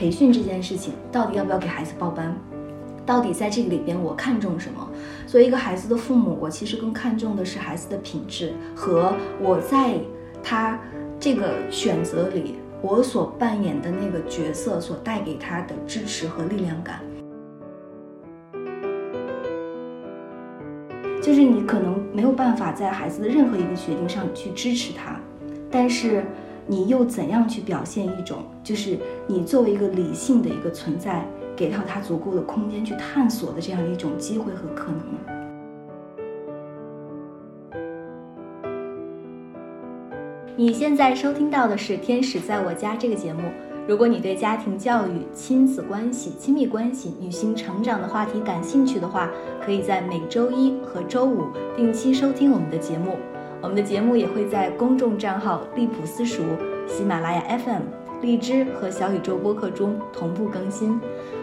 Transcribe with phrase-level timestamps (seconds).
[0.00, 2.34] 培训这件事情，到底要不要给孩子报班？
[3.04, 4.88] 到底在这个里边我看重什么？
[5.26, 9.98] 作为一个孩子的父母，我其实更看重的是孩子的品质和我在
[10.42, 10.80] 他
[11.18, 17.00] 这个选择里我所扮演的那个角色所带给他的支持和力量感。
[21.20, 25.20] 就是你可能没有办法在孩子的任何一个决定上去支持他，
[25.70, 26.24] 但是
[26.70, 28.96] 你又怎样去表现一种，就是
[29.26, 31.26] 你作为一个理性的一个存在，
[31.56, 35.18] 给到他足够的空间去探索的这样一种机会和可能呢？
[40.56, 43.42] 你现在收听到的是《天使在我家》这个节目。
[43.88, 49.28] 如果你对家庭教育、亲子关系、亲密关系、女性成长的话题感兴趣的话，
[49.60, 53.16] 可以在每周一和周五定期收听我们的节目。
[53.62, 56.42] 我们的节目也会在公众账号“利普私塾”、
[56.88, 57.82] 喜马拉雅 FM、
[58.22, 60.98] 荔枝和小宇宙播客中同步更新。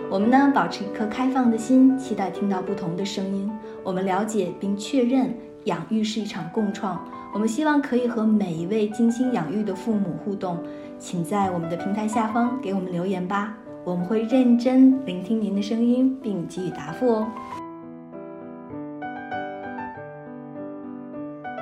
[0.09, 3.51] 我们呢，保持一颗开放的心，期待听到不同的声音。
[3.83, 5.31] 我们了解并确认，
[5.65, 6.99] 养育是一场共创。
[7.35, 10.57] 我们希望可以和每一位精心养育的父母互动。
[10.97, 17.27] 请在我们的平台下方给我们留言吧，我们会认真聆听您的声音，并给予答复哦。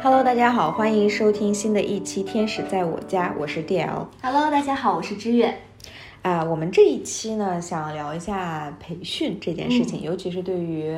[0.06, 4.06] Hello，大家好，欢迎收听新的一期《天使在我家》，我是 DL。
[4.22, 5.58] Hello，大家好，我是知月。
[6.22, 10.96] 啊，我们这一期呢，想聊一下培训这件事情，尤其是对于，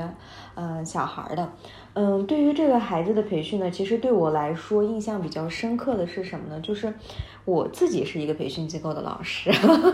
[0.56, 1.54] 嗯，小孩的。
[1.94, 6.60] 嗯，对于这个孩子的培训呢，其实对我来说印象比较深刻的是什么呢？
[6.60, 6.94] 就是
[7.46, 9.50] 我自己是一个培训机构的老师，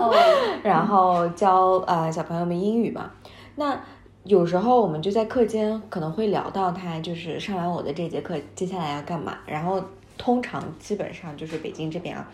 [0.63, 3.11] 然后教呃小朋友们英语嘛。
[3.55, 3.79] 那
[4.25, 9.37] 有时候我们就在课间可能会聊到他，就是上完我的这节课，接下来要干嘛？
[9.45, 9.83] 然后
[10.17, 12.29] 通常基本上就是北京这边啊。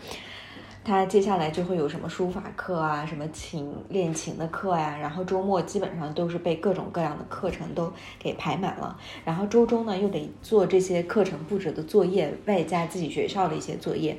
[0.82, 14.18] 他接下来就会有什么书法课啊，什么琴练琴的课呀，然后周末基本上都是被各种各样的课程都给排满了，然后周中呢又得做这些课程布置的作业，外加自己学校的一些作业，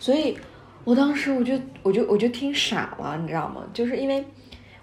[0.00, 0.36] 所以
[0.82, 1.54] 我当时我就
[1.84, 3.62] 我就我就听傻了，你知道吗？
[3.72, 4.24] 就是因为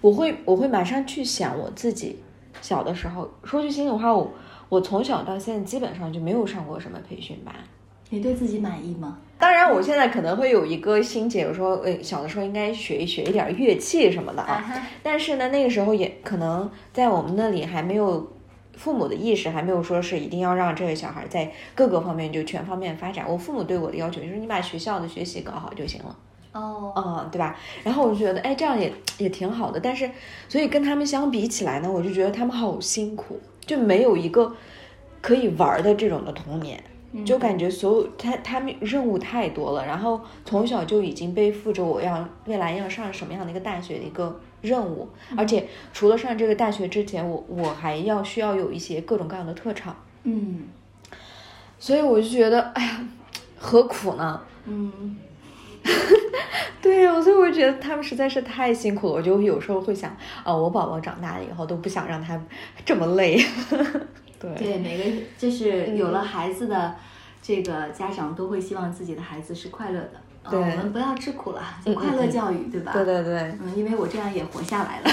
[0.01, 2.17] 我会我会马上去想我自己
[2.61, 4.31] 小的时候，说句心里话，我
[4.67, 7.53] 我从小到现在基本上就没有上过什么培训班。
[8.09, 9.19] 你对自己满意吗？
[9.37, 14.61] 当然，我现在可能会有一个心结，我说，诶，小的时候应该学一学一点乐器什么的啊。
[15.01, 18.33] 但是呢，那个时候也可能在我们那里还没有
[18.73, 23.25] 父母的意识，还没有说是一定要让这个小孩在各个方面就全方面发展。
[23.27, 26.15] 我父母对我的要求就是你把学校的学习搞好就行了。
[26.53, 27.57] 哦，嗯，对吧？
[27.83, 29.79] 然后我就觉得，哎，这样也也挺好的。
[29.79, 30.09] 但是，
[30.49, 34.53] 所以跟他们相比起来呢，我就觉得他们好辛苦，就没有一个
[35.21, 36.83] 可以玩的这种的童年。
[37.25, 50.69] 就感觉所有他他们任务太多了，然后从小就已经背负着我要未来要上什么样的一个大学的一个任务，而且除了上这个大学之前，我我还要需要有一些各种各样的特长，嗯，
[51.77, 53.05] 所以我就觉得，哎呀，
[53.59, 54.41] 何苦呢？
[54.63, 55.17] 嗯，
[56.81, 62.39] 对呀，所以我觉得他们实在是太辛苦了，我就有时候会想，啊，我宝宝长大了以后都不想让他
[62.85, 63.37] 这么累。
[64.39, 66.95] 对对，每个就是有了孩子的
[67.41, 70.13] 这个家长都会希望自己的孩子是快乐的。
[70.49, 72.91] 对，我们不要吃苦了，就快乐教育，对吧？
[72.91, 73.37] 对对对。
[73.61, 75.11] 嗯，因为我这样也活下来了。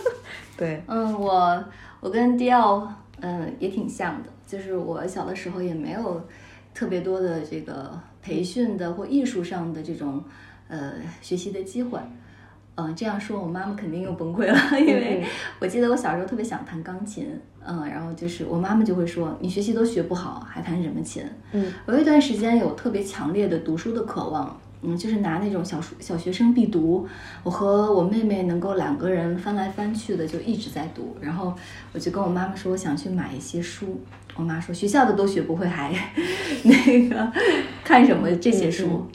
[0.56, 0.82] 对。
[0.86, 1.62] 嗯，我
[2.00, 6.26] 我跟迪奥嗯也挺像的，就是我小的时候也没有
[6.72, 7.92] 特别多的这个
[8.22, 10.22] 培训的或艺术上的这种
[10.68, 11.98] 呃学习的机会。
[12.76, 15.22] 嗯，这样说我妈妈肯定又崩溃了， 因为
[15.58, 17.28] 我记得我小时候特别想弹钢琴。
[17.62, 21.22] 嗯，然后就是我妈妈就会说，你学习都学不好，还弹什么琴？
[21.52, 27.06] 嗯，有一段时间有特别强烈的读书的渴望，嗯，就是拿那种小书小学生必读，
[27.42, 31.16] 我和我妹妹能够两个人翻来翻去的就一直在读。
[31.20, 31.54] 然后
[31.92, 34.00] 我就跟我妈妈说，我想去买一些书。
[34.36, 35.92] 我妈说，学校的都学不会，还
[36.64, 37.30] 那个
[37.84, 39.06] 看什么这些书？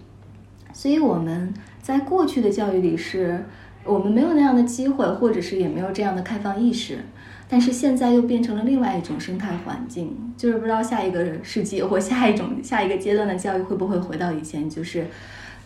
[0.72, 3.44] 所以我们在过去的教育里是，
[3.84, 7.00] 我们没有那样的机会，或者是也没有这样的开放意识。
[7.48, 15.08] 但是现在又变成了另外一种生态环境，就是不知道下一个世纪或下一种下一个阶段的教育会不会回到以前，就是，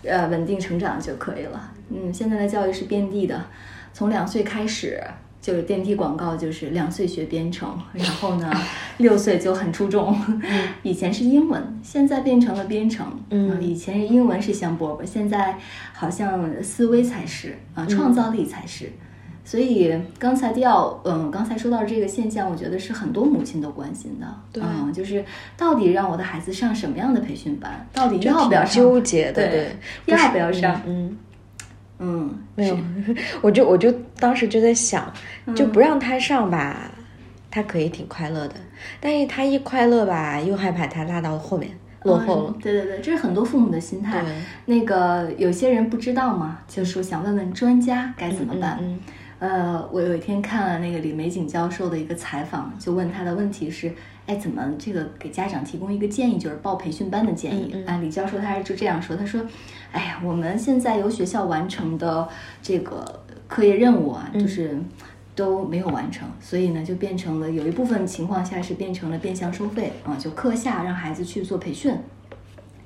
[0.04, 1.72] 呃，稳定成长就可以了。
[1.90, 3.46] 嗯，现在的教育是遍地的，
[3.94, 5.02] 从两岁开始
[5.42, 8.52] 就是电梯广告，就是两岁学编程，然后呢，
[8.98, 10.16] 六岁就很出众。
[10.84, 13.08] 以前是英文，现在变成了编程。
[13.30, 15.58] 嗯，以前英文是香饽饽，现在
[15.94, 18.92] 好像思维才是啊，创造力才是。
[19.50, 20.72] 所以刚才第二，
[21.04, 25.26] 嗯，刚才说到这个现象，我觉得是很多母亲都关心的，嗯，就是
[25.58, 29.76] 到底让我的孩子上什么样的培训班，到底要不要上纠结的，对，
[30.06, 30.80] 要不要上？
[30.86, 31.18] 嗯，
[31.98, 32.78] 嗯，没有，
[33.42, 35.12] 我就我就当时就在想，
[35.56, 36.92] 就不让他上吧，
[37.50, 38.54] 他可以挺快乐的，
[39.00, 41.72] 但是他一快乐吧，又害怕他拉到后面
[42.04, 42.56] 落后了。
[42.62, 44.24] 对对对，这是很多父母的心态。
[44.66, 48.78] 那个有些人不知道嘛，就说想问问专家该怎么办。
[49.40, 53.90] 呃，我有一天看了那个李玫瑾教授的一个采访，就问他的问题是：
[54.26, 57.98] 哎，怎么这个给家长提供一个建议，就是报培训班的建议啊？
[57.98, 59.42] 李教授他是就这样说，他说：
[59.94, 62.28] 哎呀，我们现在由学校完成的
[62.62, 64.78] 这个课业任务啊，就是
[65.36, 71.96] 都没有完成，所以呢，就变成了有一部分情况下是变成了变相收费啊，就课下让孩子去做培训，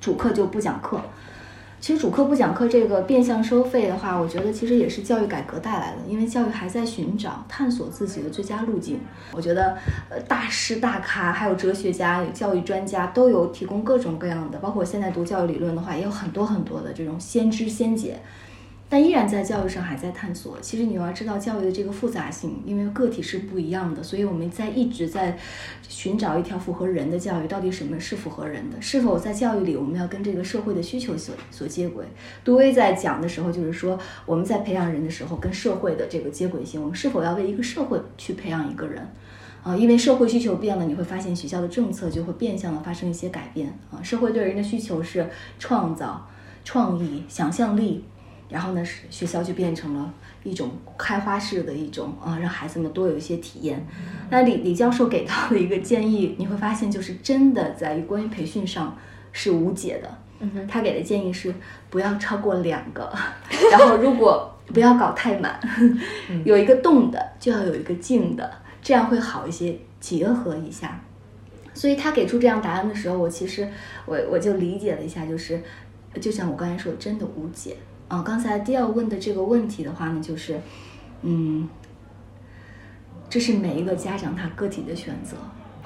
[0.00, 1.00] 主课就不讲课。
[1.84, 8.98] 其实主课不讲课这个变相收费的话，我觉得其实也是教育改革带来的，因为教育还在寻找、探索自己的最佳路径。
[9.32, 9.76] 我觉得，
[10.08, 18.18] 呃，大师大咖，还有哲学家、教育专家都有提供各种各样的，包括我现在读教育理论的话，也有很多很多的这种先知先解。
[18.88, 20.56] 但依然在教育上还在探索。
[20.60, 25.36] 其实你要知道教育的这个复杂性，因为个体是不一样的，所以我们在一直在
[25.88, 27.48] 寻找一条符合人的教育。
[27.48, 28.80] 到底什么是符合人的？
[28.80, 32.04] 是否在教育里我们要跟这个社会的需求所所接轨？
[32.44, 39.04] 杜威在讲的时候就是说，我们在培养人的时候跟社会的这个接轨性，我们是否要为一个社会去培养一个人？
[39.64, 43.76] 啊，因为社会需求变了，你会发现学校的政策就会变相的发生一些改变。
[43.90, 45.26] 啊，社会对人的需求是
[45.58, 46.28] 创造、
[46.62, 48.04] 创意、想象力。
[48.48, 53.86] 然后呢，学校就变成了一种开花式的一种啊，让孩子们多有一些体验。
[54.30, 58.96] 那李李教授给到的一个建议，你会发现就是真的在于关于培训上
[59.32, 60.18] 是无解的。
[60.68, 61.54] 他给的建议是
[61.88, 63.10] 不要超过两个，
[63.72, 65.58] 然后如果不要搞太满，
[66.44, 68.50] 有一个动的就要有一个静的，
[68.82, 71.00] 这样会好一些，结合一下。
[71.72, 73.66] 所以他给出这样答案的时候，我其实
[74.04, 75.62] 我我就理解了一下，就是
[76.20, 77.76] 就像我刚才说，真的无解。
[78.08, 80.60] 啊，刚才第二问的这个问题的话呢，就是，
[81.22, 81.68] 嗯，
[83.28, 85.36] 这是每一个家长他个体的选择。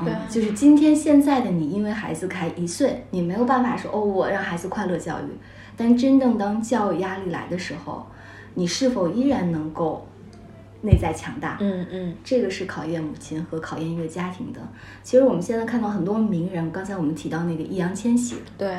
[0.05, 5.25] 对，就是今天现在的你，因为孩子才一岁，你没有办法说哦，我让孩子快乐教育。
[5.77, 8.07] 但真正当教育压力来的时候，
[8.55, 10.07] 你是否依然能够
[10.83, 11.57] 内在强大？
[11.61, 14.61] 嗯嗯，这个是考验母亲和考验一个家庭的。
[15.03, 18.77] 其实我们现在看到很多名人，刚才我们提到那个易烊千玺，对。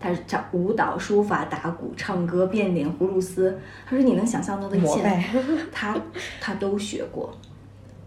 [0.00, 3.56] 他唱舞蹈、书法、打鼓、唱歌、变脸、葫芦丝。
[3.84, 5.24] 他说：“你能想象到的一切，
[5.70, 5.94] 他
[6.40, 7.30] 他都学过。”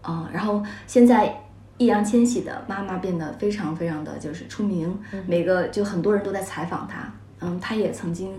[0.02, 1.34] 啊，然后现在
[1.78, 7.10] 易烊千玺的妈妈变得非常非常的就是出名，每个就很多人都在采访他。
[7.40, 8.32] 嗯，他也曾经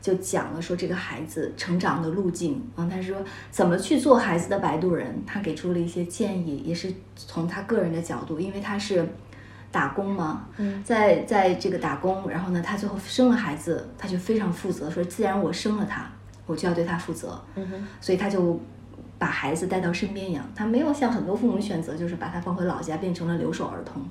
[0.00, 2.62] 就讲了说这个孩子成长的路径。
[2.76, 3.16] 嗯，他说
[3.50, 9.04] 怎么去做孩子的摆渡人，他给出了一些建议，也是从他个人的角度，因为他是。
[9.72, 10.46] 打工嘛，
[10.84, 16.10] 在在这个打工，然后呢，他最后生了孩子，他就非常负责，说既然我生了他，
[16.46, 18.60] 我就要对他负责，嗯所以他就
[19.16, 24.02] 把孩子带到身边养，他没有像很多父母选择，就是把他放回老家，变成了留守儿童。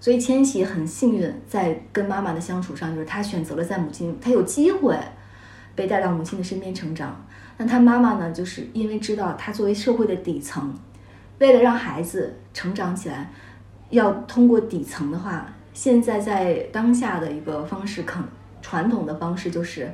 [0.00, 4.98] 所以千玺很幸运，在跟妈妈的相处上，就是他选择了在母亲，他有机会
[5.74, 7.22] 被带到母亲的身边成长。
[7.58, 10.74] 那他妈妈呢，就是因为知道他作为社会的底层，
[11.38, 13.30] 为了让孩子成长起来。
[13.92, 18.18] 要通过底层的话，现在在当下的一个方式，可
[18.62, 19.92] 传统的方式就是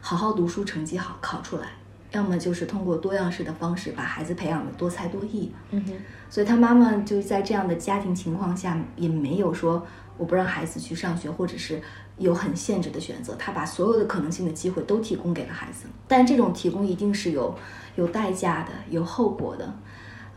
[0.00, 1.64] 好好读书，成绩好考出来；
[2.12, 5.52] 要么就是通过多样式的方式把孩子培养的多才多艺。
[5.70, 5.92] 嗯哼，
[6.30, 11.82] 所以他妈妈就在这样的家庭情况下，也没有说我不让孩子去上学，或者是
[12.16, 15.84] 有很限制的选择，他把所有的可能性的机会都提供给了孩子。
[16.08, 17.54] 但这种提供一定是有
[17.96, 19.70] 有代价的，有后果的。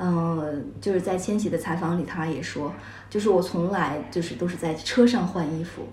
[0.06, 2.70] 嗯，就是在千玺的采访里，他也说，
[3.10, 5.84] 就是我从来就是都是在车上换衣服，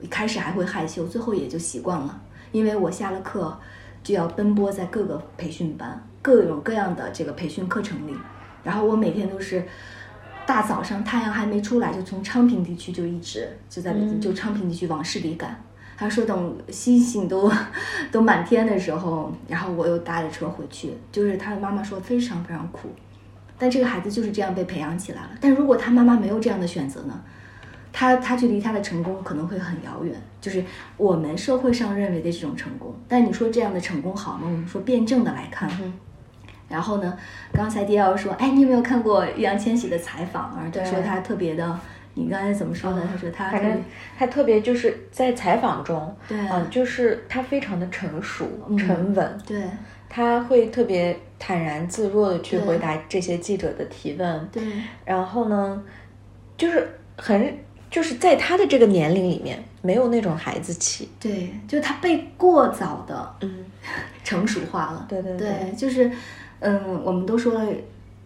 [0.00, 2.18] 一开始还会害羞，最后也就习惯了。
[2.50, 3.54] 因为我下了课
[4.02, 8.16] 就要奔波在各个培训班、各种各样的这个培训课程里，
[8.64, 9.62] 然后我每天都是
[10.46, 15.62] 大早上太阳还没出来，就从昌平地区就一直就在北京，就昌平地区往市里赶。
[15.98, 17.52] 他说等星星都
[18.10, 20.94] 都满天的时候，然后我又搭着车回去。
[21.12, 22.88] 就是他的妈妈说非常非常苦。
[23.58, 25.30] 但这个孩子就是这样被培养起来了。
[25.40, 27.20] 但如果他妈妈没有这样的选择呢？
[27.90, 30.62] 他他距离他的成功可能会很遥远，就是
[30.96, 32.94] 我们社会上认为的这种成功。
[33.08, 34.42] 但你说这样的成功好吗？
[34.44, 35.68] 我们说辩证的来看。
[36.68, 37.18] 然后呢，
[37.52, 40.70] 刚才迪奥说，哎，你有没有看过易烊千玺的采访啊？
[40.72, 41.80] 他说他特别的，
[42.14, 43.02] 你刚才怎么说的？
[43.10, 43.82] 他说他反正
[44.16, 48.46] 他特别就是在采访中，对，嗯，就是他非常的成熟、
[48.76, 49.62] 沉稳，对。
[50.10, 54.62] 他会特别坦然自若的去回答这些记者的提问，对。
[55.04, 55.82] 然后呢，
[56.56, 57.58] 就是很
[57.90, 61.08] 就是在他的这个年龄里面，没有那种孩子气。
[61.18, 63.64] 对，就他被过早的嗯，
[64.24, 65.06] 成熟化了。
[65.08, 66.10] 对对对对，就是，
[66.60, 67.72] 嗯，我们都说了，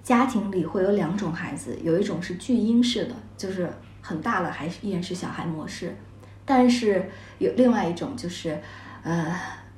[0.02, 3.68] 家庭里会有两种孩子，有一种是巨婴式的，就是
[4.00, 5.94] 很大了还是依然是小孩模式，
[6.44, 8.58] 但是有另外一种就是，
[9.04, 9.32] 呃，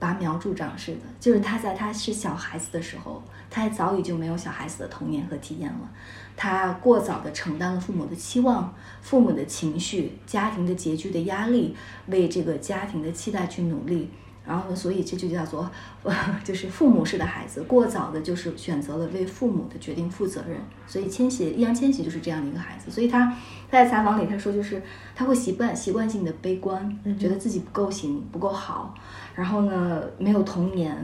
[0.05, 5.91] 拔苗助长似的，就是他在他是小孩子的时候，他早已就没有小孩子的童年和体验了，
[6.37, 11.75] 他过早的承担了父母的期望、父母的情绪、家庭的拮据的压力，
[12.09, 14.11] 为这个家庭的期待去努力。
[14.47, 15.71] 然后呢，所以这就叫做，
[16.45, 20.59] 就是父母式的孩子，过早的就是选择了为父母的决定负责任。
[20.87, 22.91] 所以千玺，易烊千玺就是这样的一个孩子。
[22.91, 23.25] 所以他
[23.71, 24.83] 他在采访里他说，就是
[25.15, 28.95] 他会习惯习惯性的悲观，觉得自己不够行，不够好，
[29.35, 30.95] 然后呢没有童年，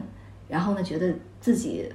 [0.48, 1.90] 然后呢觉得自己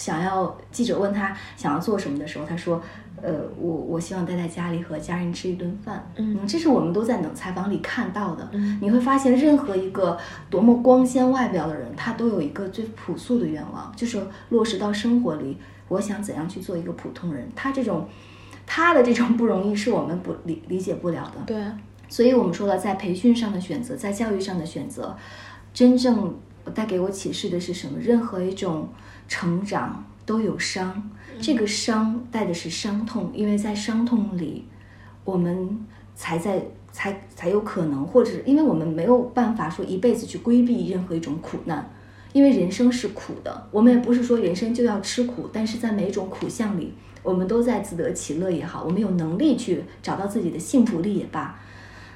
[0.00, 2.80] 想要记者问他想要做什么的时候，他说
[3.20, 8.48] ：“呃，我我希望待在家里和家人吃一顿饭。”嗯这是我们都在冷采访里看到的。
[8.52, 10.16] 嗯你会发现，任何一个
[10.48, 15.58] 多么光鲜外表的人，他都有一个最朴素的愿望，就是落实到生活里。
[15.88, 17.46] 我想怎样去做一个普通人？
[17.54, 18.08] 他这种
[18.64, 21.42] 他的这种不容易，是我们不理理解不了的。
[21.44, 21.76] 对啊，
[22.08, 25.14] 所以我们说了，在培训上的选择，在教育上的选择，
[25.74, 26.34] 真正
[26.70, 27.98] 带给我启示的是什么？
[27.98, 28.88] 任何一种
[29.28, 31.10] 成长都有伤，
[31.40, 34.64] 这个伤带的是伤痛，因为在伤痛里，
[35.24, 35.78] 我们
[36.14, 36.62] 才在
[36.92, 41.90] 才才有可能，或者是因为我们没有办法说一辈子去规避任何一种苦难。
[42.32, 51.58] 因为人生是苦的，我们也不是说人生就要吃苦，但是在每一种苦相里，我们都在自得其乐也好，我们有能力去找到自己的幸福力也罢，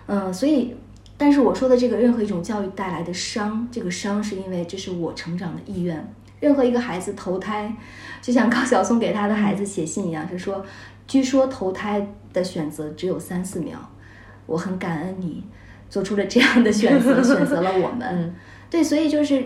[0.07, 0.73] 嗯，所以，
[1.17, 6.15] 但是我说的这个任何一种教育带来的伤，这个伤是因为这是我成长的意愿。
[6.41, 7.75] 任何一个孩子投胎，
[8.21, 10.65] 就像高晓松给他的孩子写信一样，是说，
[11.07, 13.79] 据说投胎的选择只有三四秒，
[14.45, 15.43] 我很感恩你
[15.89, 18.35] 做出了这样的选择，选择了我们。
[18.69, 19.43] 对，所以就是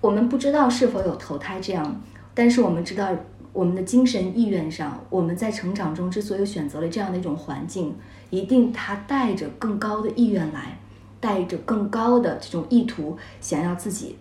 [0.00, 2.02] 我们不知道是否有投胎这样，
[2.34, 3.08] 但是我们知道
[3.52, 7.96] 我们的精神意愿上，我们在成长中之所以选择了这样的一种环境，
[8.28, 10.78] 一定它带着更高的意愿来，
[11.26, 14.16] 带着更高的这种意图，想要自己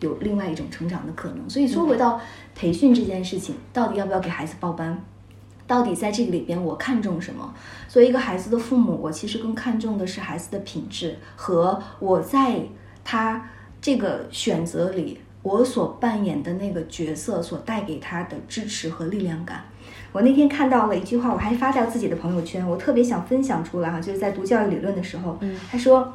[0.00, 1.50] 有另外一种成长的可能。
[1.50, 2.18] 所以说回到
[2.54, 4.98] 培训这件事情，到底要不要给孩子报班？
[5.66, 7.52] 到底在这个里边我看重什么？
[7.88, 12.62] 作为一个孩子的父母，我其实更看重的是孩子的品质和我在
[13.04, 19.62] 他这个选择里我所扮演的那个角色所带给他的支持和力量感。
[20.12, 26.10] 我那天看到了一句话，我还发到自己的朋友圈，我特别想分享出来哈，就是在读教育理论的时候，嗯他说，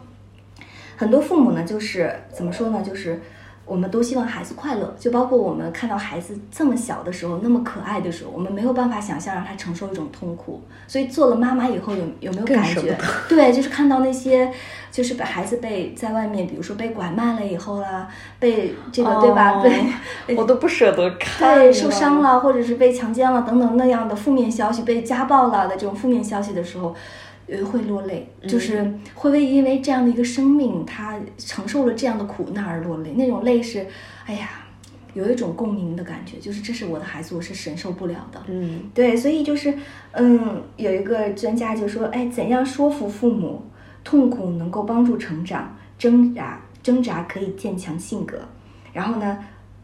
[1.02, 3.20] 很多父母呢，就是怎么说呢，就是
[3.66, 10.62] 我们都希望孩子快乐，就包括我们看到孩子这么小的时候，那么可爱的时候，我们没有办法想象让他承受一种痛苦。
[10.88, 12.96] 所以做了妈妈以后有有没有感觉？
[13.28, 14.52] 对，就是看到那些，
[14.92, 18.08] 就是把孩子被在外面，比如说被拐卖了以后啦，
[18.40, 19.54] 被这个、对吧？
[19.58, 19.64] 哦
[20.28, 22.22] 被 我都不舍得看，对，受伤。
[22.22, 26.94] 了，或者是被强奸了等等那样的负面消息，被家暴了的这种负面消息的时候，
[27.52, 33.86] 呃，会落泪，就是会为因为这样的一个生命，他承受了这样的苦难而落泪，那种泪是，
[34.26, 34.50] 哎呀，
[35.14, 38.42] 有一种共鸣的感觉，就是这是我的孩子，我是承受不了的。
[38.48, 39.78] 嗯对，所以就是，
[40.14, 43.62] 嗯，有一个专家就说，哎，怎样说服父母，
[44.02, 48.40] 痛苦能够帮助成长，挣扎挣扎可以坚强性格。
[48.94, 49.38] 然后呢，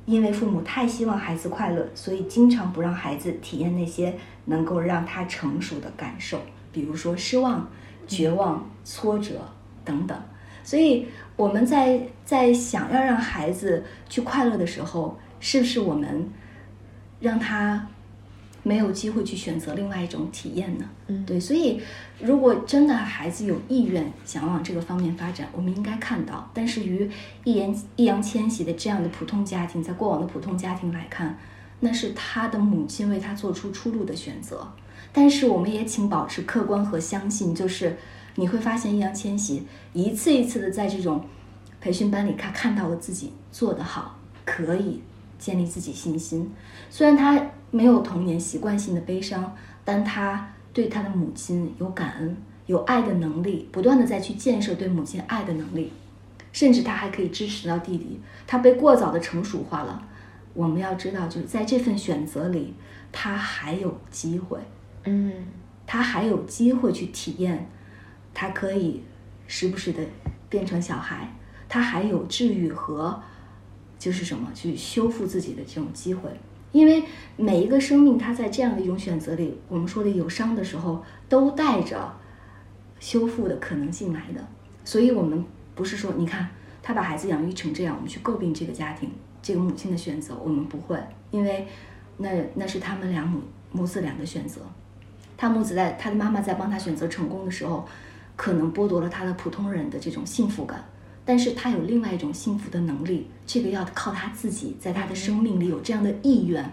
[0.06, 4.14] 因为父母太希望孩子快乐，所以经常不让孩子体验那些
[4.46, 6.40] 能够让他成熟的感受，
[6.78, 7.68] 比如说失望、
[8.06, 9.42] 绝望、挫折
[9.84, 10.16] 等等。
[10.64, 16.30] 所以我们在在想要让孩子去快乐的时候，是不是我们
[17.20, 17.88] 让他
[18.62, 20.86] 没有机会去选择另外一种体验呢？
[21.08, 21.82] 嗯对，所以
[22.20, 26.52] 如果真的孩子有意愿想往这个方面发展，我们应该看到。
[26.54, 27.10] 但是于
[27.44, 31.38] 易言易烊千玺的这样的普通家庭，在过往的普通家庭来看，
[31.80, 34.70] 那是他的母亲为他做出出路的选择。
[35.12, 37.98] 但是我们也请保持客观和相信，就是
[38.36, 41.26] 你会发现易烊千玺一次一次的在这种
[41.82, 45.02] 培训班里，他看到了自己做得好，可以
[45.40, 46.52] 建立自己信心。
[46.90, 55.92] 虽然他没有童年习惯性的悲伤，但他对他的母亲有感恩、有爱的能力，不断的再去建设对母亲爱的能力，
[56.52, 58.20] 甚至他还可以支持到弟弟。
[58.46, 60.04] 他被过早的成熟化了。
[60.54, 62.74] 我们要知道，就是在这份选择里，
[63.12, 64.58] 他还有机会。
[65.08, 65.34] 嗯
[65.86, 67.70] 他还有机会去体验，
[68.34, 69.02] 他可以
[69.48, 70.04] 时不时的
[70.50, 71.34] 变成小孩，
[71.70, 73.18] 他还有治愈和
[73.98, 76.30] 就是什么去修复自己的这种机会。
[76.74, 77.02] 因为
[77.38, 82.14] 每一个生命，他在这样的一种选择里，我们说的有伤的时候，都带着
[83.00, 84.46] 修复的可能性来的。
[84.84, 86.50] 所以，我们不是说，你看
[86.84, 89.10] 他把孩子养育成这样，我们去诟病这个家庭、
[89.42, 91.66] 这个母亲的选择，我们不会，因为
[92.18, 93.40] 那那是他们俩母
[93.72, 94.60] 母子俩的选择。
[95.38, 97.88] 他母子在他的妈妈在帮他选择成功的时候，
[98.36, 100.84] 可能剥夺了他的普通人的这种幸福感，
[101.24, 106.70] 但是他有另外一种幸福的能力，这个要靠他自己在他的生命里有这样的意愿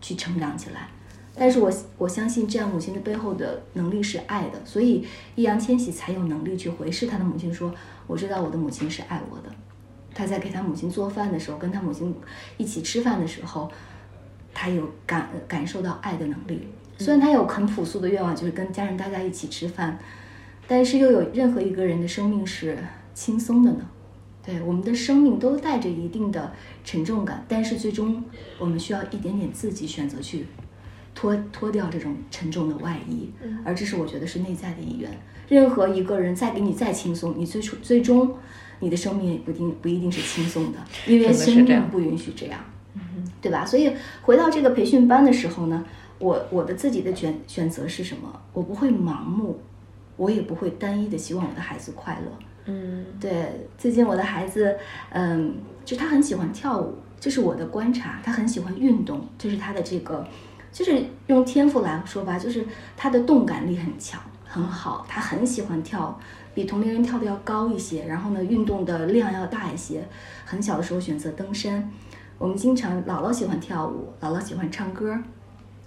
[0.00, 0.88] 去成长起来。
[1.36, 5.04] 但是我我相信这样母亲的背后的能力是爱的，所以
[5.34, 7.74] 易烊千玺才有能力去回视他的母亲说
[8.06, 9.50] ：“我知道我的母亲是爱我的。”
[10.14, 12.14] 他在给他母亲做饭的时候，跟他母亲
[12.56, 13.68] 一起吃饭的时候，
[14.54, 16.68] 他有感感受到爱的能力。
[16.98, 19.98] 虽然他有很朴素的愿望，就是跟家人大家一起吃饭，
[20.66, 22.78] 但是又有任何一个人的生命是
[23.14, 23.86] 轻松的呢？
[24.44, 26.52] 对，我们的生命都带着一定的
[26.84, 28.22] 沉重感，但是最终
[28.58, 30.46] 我们需要一点点自己选择去。
[31.16, 33.30] 脱脱掉这种沉重的外衣，
[33.64, 35.08] 而这是我觉得是内在的意愿。
[35.48, 38.34] 任何一个人再给你再轻松，你最初最终
[38.80, 42.58] 你的生命也不一定不一定是轻松的，因为生命不允许这样，
[43.40, 43.64] 对吧？
[43.64, 45.84] 所以回到这个培训班的时候呢，
[46.24, 48.40] 我我的自己的选选择是什么？
[48.54, 49.60] 我不会盲目，
[50.16, 52.32] 我也不会单一的希望我的孩子快乐。
[52.64, 53.68] 嗯，对。
[53.76, 54.74] 最近我的孩子，
[55.10, 55.54] 嗯，
[55.84, 58.20] 就他很喜欢跳舞，这是我的观察。
[58.24, 60.26] 他很喜欢运动，就是他的这个。
[60.72, 62.66] 就是用天赋来说吧，就是
[62.96, 65.04] 他的动感力很强，很好。
[65.06, 66.18] 他很喜欢跳，
[66.54, 68.06] 比同龄人跳的要高一些。
[68.06, 70.02] 然后呢，运动的量要大一些。
[70.46, 71.90] 很小的时候选择登山。
[72.38, 75.16] 我们经常姥姥喜欢跳舞，姥姥喜欢唱歌。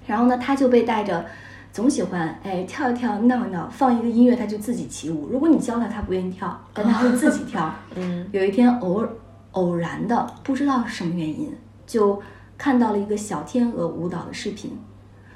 [0.07, 1.23] 然后呢，他就被带着，
[1.71, 5.29] 总喜欢哎跳一跳闹一闹，放一个音乐他就自己起舞。
[5.31, 7.71] 如果你教他，他不愿意跳，但他会自己跳。
[7.95, 9.05] 嗯，有一天偶
[9.51, 12.19] 偶然的，不知道什么原因就。
[12.59, 14.75] 看到了一个小天鹅舞蹈的视频，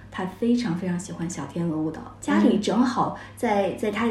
[0.09, 2.01] 他非常非常喜欢小天鹅舞蹈。
[2.19, 4.09] 家里正好在在他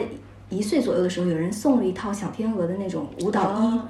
[0.49, 3.81] 一岁左右的时候，有人送了一套小天鹅的那种舞蹈衣，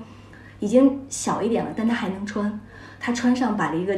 [0.60, 2.58] 已经小一点了，但他还能穿。
[2.98, 3.94] 他穿上，摆了一个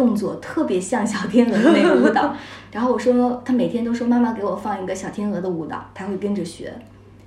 [0.00, 2.34] 动作特别像小天鹅的那个舞蹈。
[2.72, 6.72] 然后我说，他每天都说妈妈给我放一个小天鹅的舞蹈，他会跟着学。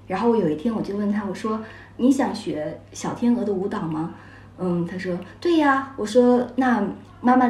[0.08, 1.60] 然后我有一天我就问他，我说
[1.98, 4.14] 你想学小天鹅的舞蹈吗？
[4.58, 5.94] 嗯，他说对呀。
[5.98, 6.84] 我说那。
[7.26, 7.50] 妈妈，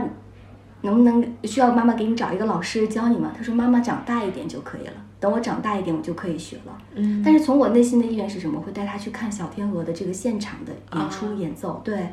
[0.81, 3.33] 能不能需要妈妈给你找一个老师教你吗？
[3.35, 6.77] 他说妈妈长大一点就可以了，等我长大一点我就可以学了。
[6.93, 8.61] 嗯，但是从我内心的意愿是什么？
[8.61, 11.81] 会带他去看小天鹅的这个现场的演出演奏。
[11.83, 12.07] 对，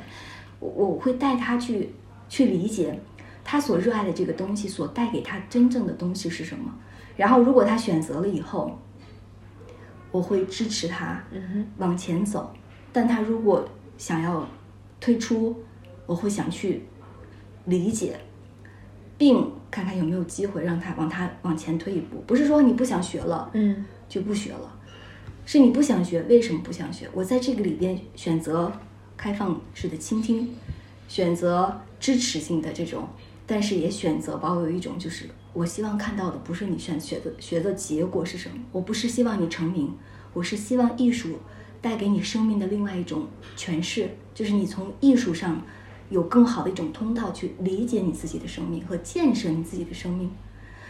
[0.59, 1.91] 我我会带他去
[2.31, 2.99] 去理解
[3.51, 6.73] 他所热爱的这个东西所带给他真正的东西是什么。
[7.17, 8.79] 然后如果他选择了以后，
[10.13, 11.21] 我会支持他
[11.79, 12.55] 往前走。
[12.93, 14.47] 但他如果想要
[15.01, 15.65] 退出，
[16.07, 16.85] 我会想去。
[17.67, 18.19] 理解，
[19.19, 22.25] 并看看有没有机会让他往他往前推一步。
[22.27, 24.79] 不是说你不想学了，嗯，就不学了，
[25.45, 26.23] 是你不想学。
[26.23, 27.09] 为什么不想学？
[27.13, 28.73] 我在这个里边选择
[29.17, 30.49] 开放式的倾听，
[31.07, 33.07] 选择支持性的这种，
[33.51, 38.55] 但是也选择保有一种，就是我希望看到的不是你选学的学的结果是什么。
[38.71, 39.93] 我不是希望你成名，
[40.33, 41.41] 我是希望艺术
[41.83, 45.61] 带给你生命的另外一种诠释，就是你从艺术上。
[46.11, 50.29] 有更好的一种通道去理解你自己的生命和建设你自己的生命。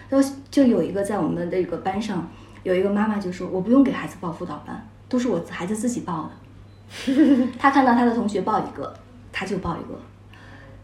[0.08, 2.26] 然后就有一个在我们的这个班上，
[2.62, 7.48] 有一个妈妈就说：“我不用给孩子报辅导班，都是我孩子自己报的。
[7.60, 8.94] 他看到他的同学报一个，
[9.30, 9.94] 他就报一个；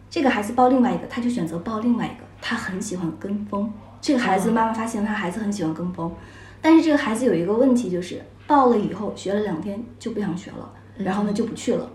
[0.09, 2.25] 这个孩子报另外一个，他就选择报另外一个。
[2.40, 3.73] 他很喜欢跟风。
[4.01, 6.12] 这个孩子妈妈发现他孩子很喜欢跟风，
[6.61, 11.90] 但是这个孩子有一个问题，就是报了以后学了两天就不想学了，然后呢就不去了。”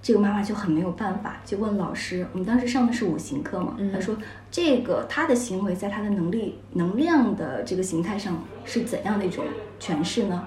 [0.00, 4.16] 这个妈妈就很没有办法，就问老师：“我们当时上的是五行课嘛？”他说
[4.52, 9.44] ：“这个他的行为在他的能力、能量的这个形态上是怎样的一种
[9.80, 10.44] 诠释呢？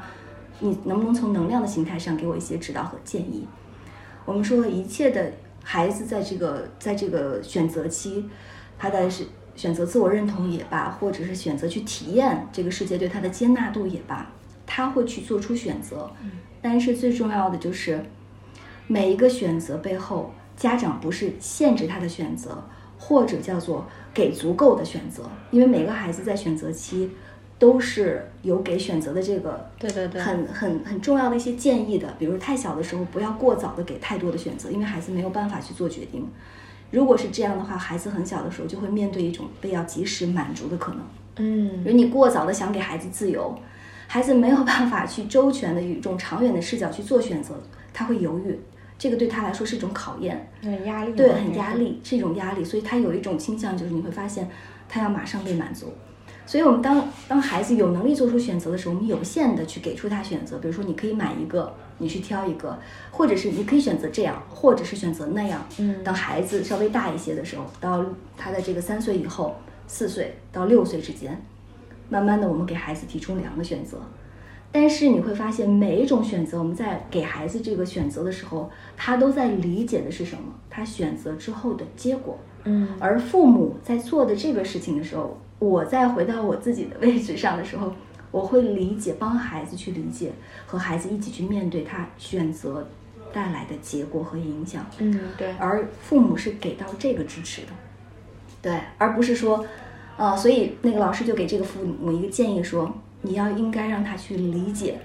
[0.59, 3.45] 你能不能从能量的形态上给我一些指导和建议？”
[4.23, 5.29] 我们说了一切的
[5.71, 8.25] 孩子在这个在这个选择期，
[8.75, 9.23] 他的是
[9.55, 14.31] 选择自我认同也罢，或者是选择去体验这个世界对他的接纳度也罢，
[14.65, 16.09] 他会去做出选择。
[16.59, 18.03] 但是最重要的就是。
[18.87, 22.63] 每一个选择背后，家长不是限制他的选择，
[22.97, 27.11] 或者叫做给足够的选择，因为每个孩子在选择期
[27.59, 32.15] 都是有给选择的这个，对对对，很很很重要的一些建议的。
[32.17, 36.27] 比如太小的时候，不要过早的给太多的选择，因为孩子没有办法去做决定。
[36.89, 41.01] 如果是这样的话，孩子很小的时候就会面对一种被要及时满足的可能。
[41.35, 43.55] 嗯，如果你过早的想给孩子自由，
[44.07, 47.61] 孩子没有办法去周全的以一种长远的视角去做选择，
[47.93, 48.59] 他会犹豫。
[48.97, 54.49] 这个对他来说是一种考验，很压力，对，很压力，是一种压力，所以他有一种倾向，就是你会发现，
[54.89, 55.93] 他要马上被满足，
[56.49, 60.57] 所以，我们当当孩子有能力做出选择的时候，我们有限的去给出他选择。
[60.57, 62.75] 比如说，你可以买一个，你去挑一个，
[63.11, 65.63] 或者是你可以选择这样，或者是选择那样。
[65.77, 68.03] 嗯等孩子稍微大一些的时候，到
[68.35, 71.39] 他的这个三岁以后，四岁到六岁之间，
[72.09, 73.99] 慢慢的我们给孩子提出两个选择。
[74.71, 80.41] 但是你会发现，每一种选择，我们在给孩子这个选择的时候，他都在理解的是什么？
[80.67, 82.39] 他选择之后的结果。
[82.63, 87.93] 嗯而父母在做的这个事情的时候，我再回到我自己的位置上的时候，
[88.31, 90.31] 我会理解，帮孩子去理解，
[90.65, 92.87] 和孩子一起去面对他选择
[93.33, 94.85] 带来的结果和影响。
[94.99, 97.67] 嗯，对，而父母是给到这个支持的，
[98.61, 99.65] 对，而不是说，
[100.17, 104.99] 呃，所以那个老师就给这个父母一个建议说，你要应该让他去理解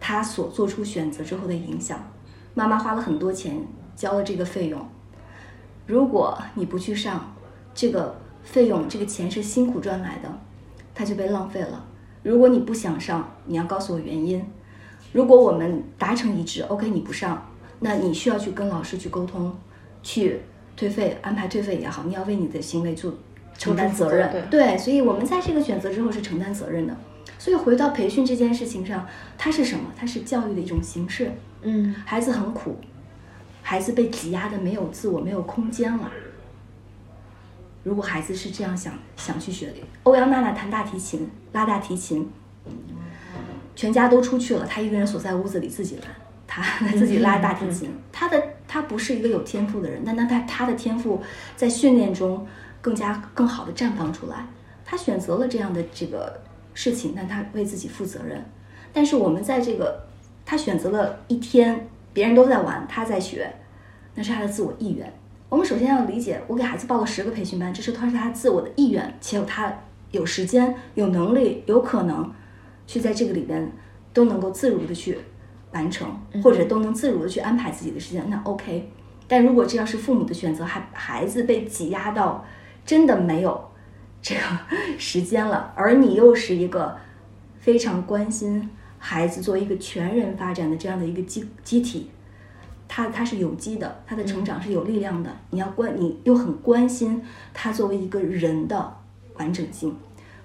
[0.00, 2.02] 他所做出选择之后的影响。
[2.54, 3.60] 妈妈花了很多钱
[3.94, 4.88] 交了这个费用，
[5.86, 7.34] 如果你不去上，
[7.74, 10.38] 这个费用这个钱是辛苦赚来的，
[10.94, 11.84] 它就被浪费了。
[12.22, 14.44] 如果你不想上，你要告诉我原因。
[15.12, 19.56] 如果我们达成一致，OK，你不上，那你需要去跟老师去沟通，
[20.02, 20.40] 去
[20.76, 23.12] 退费，安排退费也好，你要为你的行为做
[23.56, 24.30] 承担责任。
[24.30, 26.96] 对对所以我们在这个选择之后是承担责任的。
[27.38, 29.84] 所以回到培训这件事情上，它是什么？
[29.96, 31.30] 它是教育的一种形式。
[31.62, 32.76] 嗯孩子很苦，
[33.62, 36.10] 孩子被挤压的没有自我，没有空间了。
[37.84, 42.28] 如果孩子是这样想想去学的，欧阳娜娜弹大提琴、拉大提琴，
[43.76, 46.02] 全家都出去了，她一个人锁在屋子里自己拉，
[46.46, 46.62] 她
[46.96, 47.90] 自己拉大提 琴。
[48.10, 51.22] 她的她不是一个有天赋的人，但那她她的天赋
[51.56, 52.46] 在训练中
[52.80, 54.46] 更加更好的绽放出来。
[54.84, 56.40] 她选择了这样的这个
[56.72, 58.44] 事情，但她为自己负责任。
[58.92, 60.06] 但是我们在这个，
[60.46, 63.54] 她选择了一天，别人都在玩，她在学，
[64.14, 65.12] 那是她的自我意愿。
[65.54, 69.72] 我们首先要理解，我给孩子报了十个培训班，这是他是他自我的意愿，且有他
[70.10, 72.28] 有时间、有能力、有可能
[72.88, 73.70] 去在这个里边
[74.12, 75.16] 都能够自如的去
[75.70, 76.10] 完成，
[76.42, 78.90] 或者都能自如的去安排自己的时间，那 OK。
[79.28, 82.44] 但如果这要是父母的选择，孩孩子被挤压到
[82.84, 83.70] 真的没有
[84.20, 84.40] 这个
[84.98, 86.96] 时间了，而你又是一个
[87.60, 92.10] 非常关心孩子作为一个全人发展的这样的一个机机体，
[92.96, 95.28] 他他是有机的，他的成长是有力量的。
[95.50, 97.20] 你要关，你又很关心
[97.52, 98.96] 他作为一个人的
[99.34, 99.96] 完整性，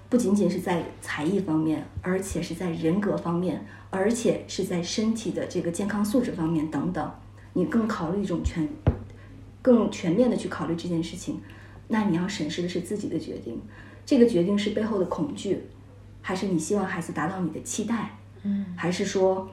[0.08, 7.08] 不仅仅是在才艺方面，而且是在人格方面，而且是在身体的这个健康素质方面等等。
[7.52, 8.68] 你更考虑一种全
[9.62, 11.40] 更全面的去考虑这件事情，
[11.86, 13.62] 那你要审视的是自己的决定，
[14.04, 15.62] 这个决定是背后的恐惧，
[16.20, 18.18] 还是你希望孩子达到你的期待？
[18.42, 19.48] 嗯，还是说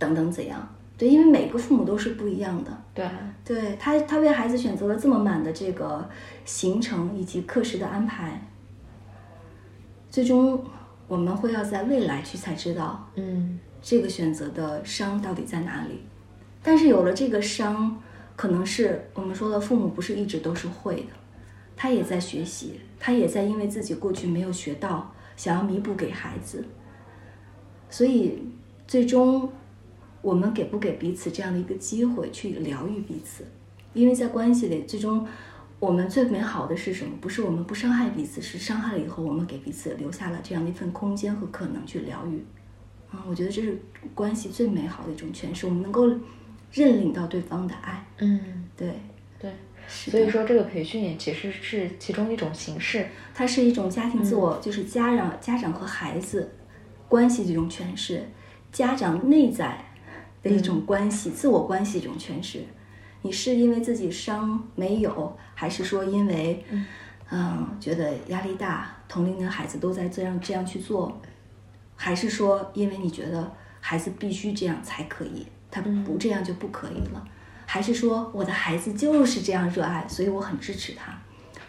[0.00, 0.68] 等等怎样？
[0.98, 2.82] 对，因为每个父母都是不一样的。
[2.92, 3.08] 对，
[3.44, 6.06] 对他，他为孩子选择了这么满的这个
[6.44, 8.42] 行程以及课时的安排，
[10.10, 10.60] 最终
[11.06, 16.00] 我们会要在未来去才知道嗯这个选择的伤到底在哪里。
[16.64, 17.96] 但是有了这个伤，
[18.34, 21.12] 可能是我们说的父母不是一直都是会的，
[21.76, 26.64] 他也在学习，他也在因为自己过去没有学到，想要弥补给孩子。
[27.88, 28.42] 所以
[28.88, 29.50] 最终，
[30.22, 33.44] 我们给不给彼此这样的一个机会去疗愈彼此？
[33.94, 35.26] 因为在关系里，最终
[35.78, 37.12] 我们最美好的是什么？
[37.20, 42.44] 不是我们不伤害彼此，是伤害了以后，我们给彼此留下了这样的一份空间和可能去疗愈。
[43.10, 43.80] 啊，我觉得这是
[44.14, 46.06] 关系最美好的一种诠释，我们能够
[46.70, 48.06] 认领到对方的爱。
[48.18, 48.92] 嗯，对，
[49.38, 49.52] 对。
[49.88, 53.06] 所以说，这个培训也其实是其中一种形式。
[53.32, 56.52] 它是一种家庭自我，就是家长、家长和孩子
[57.08, 58.28] 关系的一种诠释，
[58.70, 59.82] 家长内在
[60.42, 62.62] 的一种关系、自我关系一种诠释。
[63.22, 66.64] 你是因为自己伤没有，还是说因为
[67.30, 71.20] 嗯觉得压力大，同龄的孩子都在这样这样去做，
[71.96, 77.24] 还是说因为你觉得孩子必须这样才可以，他不这样就不可以了？
[77.66, 81.12] 还是说我的孩子就是这样热爱，所以我很支持他？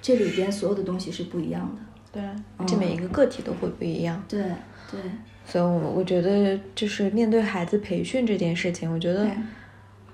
[0.01, 1.81] 这里边所有的东西是不一样的。
[2.11, 2.23] 对，
[2.57, 4.23] 而且每一个个体都会不一样。
[4.27, 4.41] 对
[4.89, 5.01] 对
[5.49, 9.27] 所以我，我觉得就是面对孩子培训这件事情，我觉得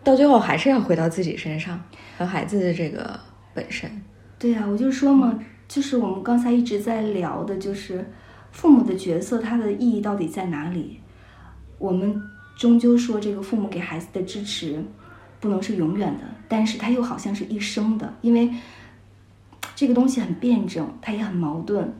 [0.01, 1.83] 到最后还是要回到自己身上
[2.17, 3.19] 和孩子的这个
[3.53, 3.91] 本身。
[4.39, 8.05] 对呀、我就说嘛，就是我们刚才一直在聊的，就是
[8.51, 11.01] 父母的角色，它的意义到底在哪里？
[11.77, 12.21] 我们
[12.57, 14.81] 终究说，这个父母给孩子的支持
[15.41, 18.49] 不能是永远的，但是它又好像是一生的，因为
[19.75, 21.93] 这个东西很辩证，它也很矛盾。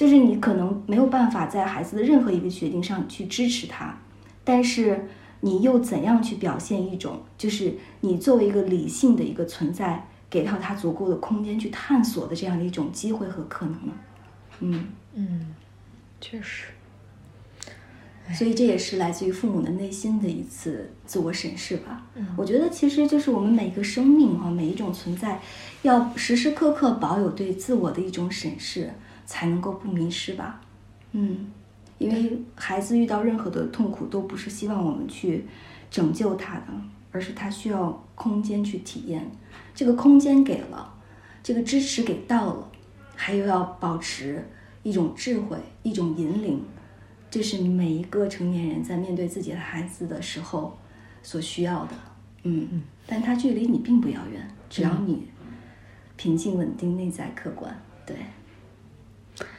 [0.00, 3.94] 就是你可能没有办法在孩子的任何一个决定上去支持他，
[4.42, 5.06] 但是
[5.40, 13.92] 你又怎样去表现一种，就是你作为一个理性的一个存在，给到他足够的空间去探索的这样的一种机会和可能呢？
[14.60, 15.54] 嗯嗯，
[16.18, 16.68] 确实。
[18.32, 22.06] 所以这也是来自于父母的内心的一次自我审视吧。
[22.14, 25.42] 嗯我觉得其实就是我们每个生命哈、每一种存在，
[25.82, 28.90] 要时时刻刻保有对自我的一种审视，
[29.30, 30.60] 才能够不迷失吧。
[31.12, 31.46] 嗯，
[31.98, 35.46] 因为孩子遇到任何的痛苦，都不是希望我们去
[35.88, 36.66] 拯救他的，
[37.12, 39.30] 而是他需要空间去体验。
[39.72, 40.92] 这个空间给了，
[41.44, 42.68] 这个支持给到了，
[43.14, 44.44] 还有要保持
[44.82, 46.60] 一种智慧，一种引领。
[47.30, 50.76] 这是每一个成年人在面对自己的孩子的时候
[51.22, 51.92] 所需要的，
[52.42, 55.28] 嗯，但它距离你并不遥远，只要你
[56.16, 57.72] 平静、稳定、内在客观，
[58.04, 58.16] 对。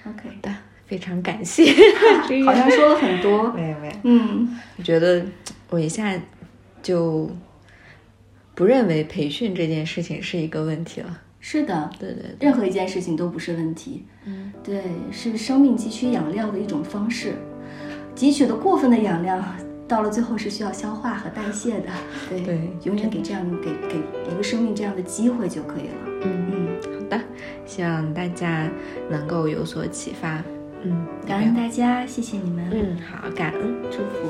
[0.06, 0.54] OK，好的，
[0.86, 1.66] 非常感谢。
[2.46, 5.26] 好像说了很多， 没有没有，嗯，我觉得
[5.70, 6.20] 我一下
[6.82, 7.30] 就
[8.56, 11.22] 不认为培训这件事情是一个问题了。
[11.40, 17.34] 是的，对对对，任何一件事情都不是问题，嗯，对，是生命汲取养料的一种方式，
[18.16, 19.44] 汲取的过分的养料，
[19.88, 21.88] 到了最后是需要消化和代谢的，
[22.30, 23.98] 对，对永远给这样给给
[24.32, 26.51] 一个生命这样的机会就可以了，嗯，
[27.72, 28.70] 希望大家
[29.10, 30.44] 能够有所启发。
[30.84, 33.76] 嗯，感恩大家，谢谢你们，嗯，好，感恩。
[33.90, 34.28] 祝福。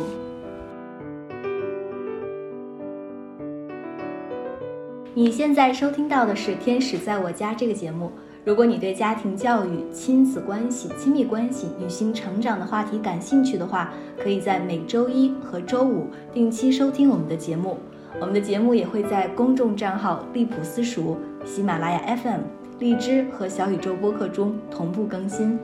[5.16, 8.12] 你现在收听到的是《天使在我家》这个节目。
[8.46, 17.80] 如果你对家庭教育、亲子关系、亲密关系、女性成长的话题感兴趣的话，可以在每周一和周五定期收听我们的节目。
[18.20, 22.42] 我们的节目也会在公众账号“利普私塾”、喜马拉雅 FM、
[22.82, 25.56] 荔枝和小宇宙播客中同步更新。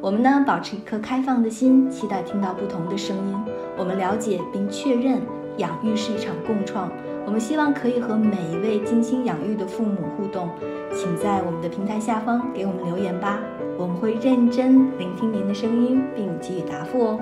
[0.00, 3.36] 我们呢，保持一颗开放的心，期待听到不同的声音。
[3.76, 5.20] 我们了解并确认，
[5.58, 6.90] 养育是一场共创。
[7.26, 10.48] 我们希望可以和每一位精心养育的父母互动，
[10.94, 13.38] 请在我们的平台下方给我们留言吧，
[13.76, 17.20] 我们会认真聆听您的声音并给予答复哦。